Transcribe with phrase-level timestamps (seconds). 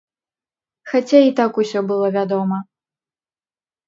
[0.93, 2.57] Хаця і так усё было вядома.